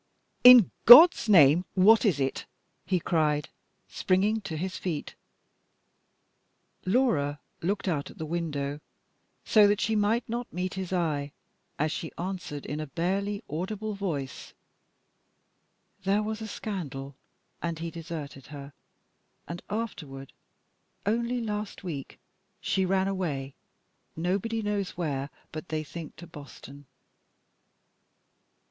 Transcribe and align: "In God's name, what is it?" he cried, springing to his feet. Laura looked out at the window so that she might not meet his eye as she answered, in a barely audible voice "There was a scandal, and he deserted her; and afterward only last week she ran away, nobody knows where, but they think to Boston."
"In 0.43 0.71
God's 0.85 1.29
name, 1.29 1.63
what 1.75 2.05
is 2.05 2.19
it?" 2.19 2.47
he 2.87 2.99
cried, 2.99 3.49
springing 3.87 4.41
to 4.41 4.57
his 4.57 4.75
feet. 4.75 5.13
Laura 6.87 7.39
looked 7.61 7.87
out 7.87 8.09
at 8.09 8.17
the 8.17 8.25
window 8.25 8.79
so 9.45 9.67
that 9.67 9.79
she 9.79 9.95
might 9.95 10.27
not 10.27 10.51
meet 10.51 10.73
his 10.73 10.91
eye 10.91 11.33
as 11.77 11.91
she 11.91 12.11
answered, 12.17 12.65
in 12.65 12.79
a 12.79 12.87
barely 12.87 13.43
audible 13.47 13.93
voice 13.93 14.55
"There 16.03 16.23
was 16.23 16.41
a 16.41 16.47
scandal, 16.47 17.15
and 17.61 17.77
he 17.77 17.91
deserted 17.91 18.47
her; 18.47 18.73
and 19.47 19.61
afterward 19.69 20.33
only 21.05 21.41
last 21.41 21.83
week 21.83 22.19
she 22.59 22.87
ran 22.87 23.07
away, 23.07 23.53
nobody 24.15 24.63
knows 24.63 24.97
where, 24.97 25.29
but 25.51 25.69
they 25.69 25.83
think 25.83 26.15
to 26.15 26.25
Boston." 26.25 26.87